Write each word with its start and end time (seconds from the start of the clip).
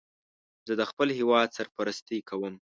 زه 0.67 0.73
د 0.79 0.81
خپل 0.91 1.07
هېواد 1.19 1.47
سرپرستی 1.57 2.19
کوم 2.29 2.53